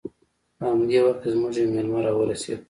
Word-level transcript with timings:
په 0.57 0.63
همدې 0.71 0.99
وخت 1.05 1.19
کې 1.21 1.29
زموږ 1.35 1.53
یو 1.57 1.71
میلمه 1.73 1.99
راورسید 2.03 2.59